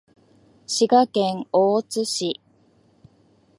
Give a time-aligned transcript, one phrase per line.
[0.65, 2.41] 滋賀県大津市